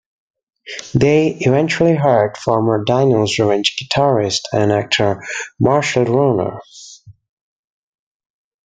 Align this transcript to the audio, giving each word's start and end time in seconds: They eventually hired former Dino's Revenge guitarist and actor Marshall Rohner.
They 0.95 1.35
eventually 1.41 1.95
hired 1.95 2.35
former 2.35 2.83
Dino's 2.83 3.37
Revenge 3.37 3.75
guitarist 3.75 4.41
and 4.51 4.71
actor 4.71 5.23
Marshall 5.59 6.05
Rohner. 6.05 6.57